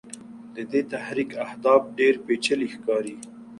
[0.55, 3.15] د دې تحریک اهداف ډېر پېچلي ښکاري.